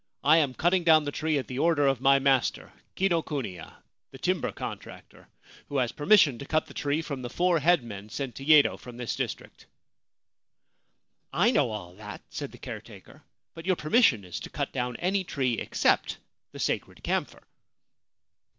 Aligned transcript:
I 0.23 0.37
am 0.37 0.55
cutting 0.55 0.83
down 0.83 1.03
the 1.03 1.11
tree 1.11 1.37
at 1.37 1.45
the 1.47 1.59
order 1.59 1.85
of 1.85 2.01
my 2.01 2.17
master 2.17 2.73
Kinokuniya, 2.95 3.71
the 4.09 4.17
timber 4.17 4.51
contractor, 4.51 5.27
who 5.69 5.77
has 5.77 5.91
permission 5.91 6.39
to 6.39 6.45
cut 6.47 6.65
the 6.65 6.73
tree 6.73 7.03
irom 7.03 7.21
the 7.21 7.29
four 7.29 7.59
head 7.59 7.83
men 7.83 8.09
sent 8.09 8.33
to 8.33 8.43
Yedo 8.43 8.77
from 8.77 8.97
this 8.97 9.15
district.' 9.15 9.61
c 9.61 9.67
I 11.33 11.51
know 11.51 11.69
all 11.69 11.93
that,' 11.93 12.23
said 12.31 12.51
the 12.51 12.57
caretaker;' 12.57 13.21
but 13.53 13.67
your 13.67 13.75
permis 13.75 14.05
sion 14.05 14.25
is 14.25 14.39
to 14.39 14.49
cut 14.49 14.71
down 14.73 14.95
any 14.95 15.23
tree 15.23 15.59
except 15.59 16.17
the 16.51 16.57
sacred 16.57 17.03
camphor.' 17.03 17.43